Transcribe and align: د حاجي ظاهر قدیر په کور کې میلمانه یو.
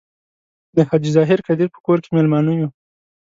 د 0.75 0.77
حاجي 0.87 1.11
ظاهر 1.17 1.39
قدیر 1.47 1.69
په 1.75 1.79
کور 1.85 1.97
کې 2.03 2.09
میلمانه 2.15 2.51
یو. 2.59 2.69